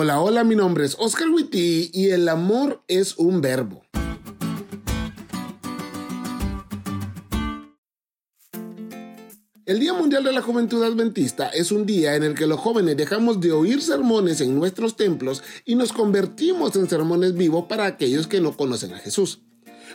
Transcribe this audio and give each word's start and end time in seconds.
Hola, 0.00 0.20
hola, 0.20 0.44
mi 0.44 0.54
nombre 0.54 0.84
es 0.84 0.94
Oscar 1.00 1.28
Witty 1.28 1.90
y 1.92 2.10
el 2.10 2.28
amor 2.28 2.84
es 2.86 3.16
un 3.16 3.40
verbo. 3.40 3.82
El 9.66 9.80
Día 9.80 9.94
Mundial 9.94 10.22
de 10.22 10.32
la 10.32 10.40
Juventud 10.40 10.84
Adventista 10.84 11.48
es 11.48 11.72
un 11.72 11.84
día 11.84 12.14
en 12.14 12.22
el 12.22 12.36
que 12.36 12.46
los 12.46 12.60
jóvenes 12.60 12.96
dejamos 12.96 13.40
de 13.40 13.50
oír 13.50 13.82
sermones 13.82 14.40
en 14.40 14.56
nuestros 14.56 14.94
templos 14.94 15.42
y 15.64 15.74
nos 15.74 15.92
convertimos 15.92 16.76
en 16.76 16.88
sermones 16.88 17.34
vivos 17.34 17.64
para 17.68 17.86
aquellos 17.86 18.28
que 18.28 18.40
no 18.40 18.56
conocen 18.56 18.94
a 18.94 18.98
Jesús. 19.00 19.40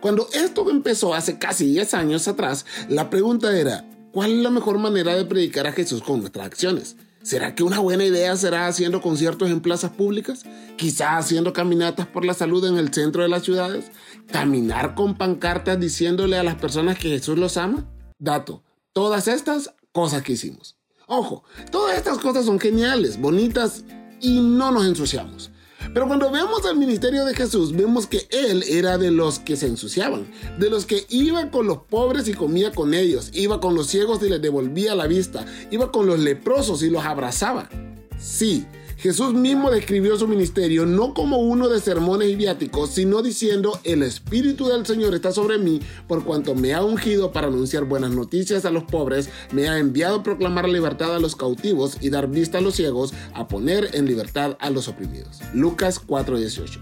Cuando 0.00 0.28
esto 0.32 0.70
empezó 0.70 1.12
hace 1.12 1.40
casi 1.40 1.66
10 1.72 1.94
años 1.94 2.28
atrás, 2.28 2.66
la 2.88 3.10
pregunta 3.10 3.58
era, 3.58 3.84
¿cuál 4.12 4.30
es 4.30 4.38
la 4.44 4.50
mejor 4.50 4.78
manera 4.78 5.16
de 5.16 5.24
predicar 5.24 5.66
a 5.66 5.72
Jesús 5.72 6.04
con 6.04 6.20
nuestras 6.20 6.46
acciones? 6.46 6.94
¿Será 7.28 7.54
que 7.54 7.62
una 7.62 7.78
buena 7.78 8.06
idea 8.06 8.34
será 8.38 8.68
haciendo 8.68 9.02
conciertos 9.02 9.50
en 9.50 9.60
plazas 9.60 9.90
públicas? 9.90 10.46
Quizá 10.78 11.18
haciendo 11.18 11.52
caminatas 11.52 12.06
por 12.06 12.24
la 12.24 12.32
salud 12.32 12.64
en 12.64 12.78
el 12.78 12.90
centro 12.90 13.22
de 13.22 13.28
las 13.28 13.42
ciudades? 13.42 13.90
¿Caminar 14.32 14.94
con 14.94 15.14
pancartas 15.14 15.78
diciéndole 15.78 16.38
a 16.38 16.42
las 16.42 16.54
personas 16.54 16.96
que 16.96 17.10
Jesús 17.10 17.36
los 17.36 17.58
ama? 17.58 17.84
Dato, 18.18 18.64
todas 18.94 19.28
estas 19.28 19.74
cosas 19.92 20.22
que 20.22 20.32
hicimos. 20.32 20.78
Ojo, 21.06 21.44
todas 21.70 21.98
estas 21.98 22.16
cosas 22.16 22.46
son 22.46 22.58
geniales, 22.58 23.20
bonitas 23.20 23.84
y 24.22 24.40
no 24.40 24.70
nos 24.70 24.86
ensuciamos. 24.86 25.50
Pero 25.92 26.06
cuando 26.06 26.30
vemos 26.30 26.64
al 26.66 26.76
ministerio 26.76 27.24
de 27.24 27.34
Jesús, 27.34 27.74
vemos 27.74 28.06
que 28.06 28.26
Él 28.30 28.64
era 28.68 28.98
de 28.98 29.10
los 29.10 29.38
que 29.38 29.56
se 29.56 29.66
ensuciaban, 29.66 30.30
de 30.58 30.70
los 30.70 30.86
que 30.86 31.06
iba 31.08 31.50
con 31.50 31.66
los 31.66 31.78
pobres 31.78 32.28
y 32.28 32.34
comía 32.34 32.72
con 32.72 32.94
ellos, 32.94 33.30
iba 33.32 33.60
con 33.60 33.74
los 33.74 33.88
ciegos 33.88 34.22
y 34.22 34.28
les 34.28 34.42
devolvía 34.42 34.94
la 34.94 35.06
vista, 35.06 35.44
iba 35.70 35.90
con 35.90 36.06
los 36.06 36.18
leprosos 36.18 36.82
y 36.82 36.90
los 36.90 37.04
abrazaba. 37.04 37.68
Sí, 38.18 38.66
Jesús 38.98 39.32
mismo 39.32 39.70
describió 39.70 40.18
su 40.18 40.26
ministerio 40.26 40.84
no 40.84 41.14
como 41.14 41.38
uno 41.38 41.68
de 41.68 41.80
sermones 41.80 42.30
y 42.30 42.34
viáticos, 42.34 42.90
sino 42.90 43.22
diciendo, 43.22 43.78
el 43.84 44.02
Espíritu 44.02 44.66
del 44.66 44.84
Señor 44.84 45.14
está 45.14 45.30
sobre 45.30 45.56
mí 45.56 45.80
por 46.08 46.24
cuanto 46.24 46.56
me 46.56 46.74
ha 46.74 46.82
ungido 46.82 47.30
para 47.30 47.46
anunciar 47.46 47.84
buenas 47.84 48.10
noticias 48.10 48.64
a 48.64 48.72
los 48.72 48.82
pobres, 48.82 49.30
me 49.52 49.68
ha 49.68 49.78
enviado 49.78 50.16
a 50.16 50.22
proclamar 50.24 50.68
libertad 50.68 51.14
a 51.14 51.20
los 51.20 51.36
cautivos 51.36 51.96
y 52.00 52.10
dar 52.10 52.28
vista 52.28 52.58
a 52.58 52.60
los 52.60 52.74
ciegos, 52.74 53.14
a 53.34 53.46
poner 53.46 53.90
en 53.92 54.06
libertad 54.06 54.56
a 54.58 54.68
los 54.70 54.88
oprimidos. 54.88 55.38
Lucas 55.54 56.00
4:18 56.04 56.80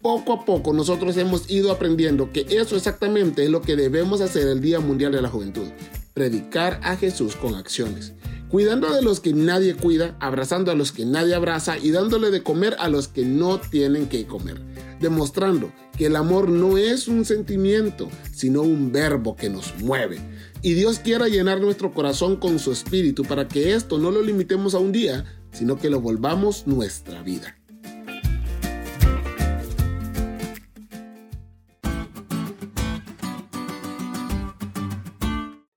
poco 0.00 0.32
a 0.32 0.44
poco 0.44 0.72
nosotros 0.72 1.16
hemos 1.16 1.48
ido 1.48 1.70
aprendiendo 1.70 2.32
que 2.32 2.44
eso 2.50 2.76
exactamente 2.76 3.44
es 3.44 3.50
lo 3.50 3.62
que 3.62 3.76
debemos 3.76 4.20
hacer 4.20 4.48
el 4.48 4.60
Día 4.60 4.80
Mundial 4.80 5.12
de 5.12 5.22
la 5.22 5.28
Juventud, 5.28 5.68
predicar 6.12 6.80
a 6.82 6.96
Jesús 6.96 7.36
con 7.36 7.54
acciones 7.54 8.12
cuidando 8.52 8.92
de 8.92 9.00
los 9.00 9.20
que 9.20 9.32
nadie 9.32 9.74
cuida, 9.74 10.14
abrazando 10.20 10.70
a 10.70 10.74
los 10.74 10.92
que 10.92 11.06
nadie 11.06 11.34
abraza 11.34 11.78
y 11.78 11.90
dándole 11.90 12.30
de 12.30 12.42
comer 12.42 12.76
a 12.78 12.90
los 12.90 13.08
que 13.08 13.24
no 13.24 13.58
tienen 13.58 14.10
que 14.10 14.26
comer, 14.26 14.60
demostrando 15.00 15.72
que 15.96 16.04
el 16.04 16.16
amor 16.16 16.50
no 16.50 16.76
es 16.76 17.08
un 17.08 17.24
sentimiento, 17.24 18.10
sino 18.30 18.60
un 18.60 18.92
verbo 18.92 19.36
que 19.36 19.48
nos 19.48 19.74
mueve. 19.78 20.20
Y 20.60 20.74
Dios 20.74 20.98
quiera 20.98 21.28
llenar 21.28 21.62
nuestro 21.62 21.94
corazón 21.94 22.36
con 22.36 22.58
su 22.58 22.72
espíritu 22.72 23.22
para 23.22 23.48
que 23.48 23.72
esto 23.72 23.96
no 23.96 24.10
lo 24.10 24.20
limitemos 24.20 24.74
a 24.74 24.80
un 24.80 24.92
día, 24.92 25.24
sino 25.52 25.78
que 25.78 25.88
lo 25.88 26.02
volvamos 26.02 26.66
nuestra 26.66 27.22
vida. 27.22 27.56